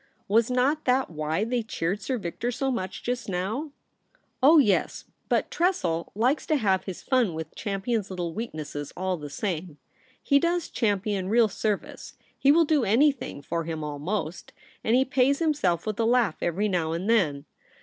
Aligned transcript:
Was 0.27 0.49
not 0.49 0.85
that 0.85 1.11
why 1.11 1.43
they 1.43 1.61
cheered 1.61 2.01
Sir 2.01 2.17
Victor 2.17 2.49
so 2.51 2.71
much 2.71 3.03
just 3.03 3.29
now 3.29 3.71
?*' 3.29 3.71
Oh 4.41 4.57
yes; 4.57 5.05
but 5.29 5.51
Tressel 5.51 6.11
likes 6.15 6.47
to 6.47 6.55
have 6.55 6.85
his 6.85 7.03
fun 7.03 7.35
with 7.35 7.53
Champion's 7.53 8.09
little 8.09 8.33
weaknesses 8.33 8.91
all 8.97 9.15
the 9.17 9.29
same. 9.29 9.77
He 10.23 10.39
does 10.39 10.69
Champion 10.71 11.29
real 11.29 11.47
service; 11.47 12.15
he 12.35 12.51
will 12.51 12.65
do 12.65 12.83
anything 12.83 13.43
for 13.43 13.65
him 13.65 13.83
almost, 13.83 14.53
and 14.83 14.95
he 14.95 15.05
pays 15.05 15.37
himself 15.37 15.85
with 15.85 15.99
a 15.99 16.05
laugh 16.05 16.37
every 16.41 16.67
now 16.67 16.93
and 16.93 17.07
then. 17.07 17.45